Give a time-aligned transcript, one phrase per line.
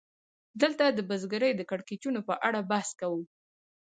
[0.61, 3.21] دلته د بزګرۍ د کړکېچونو په اړه بحث کوو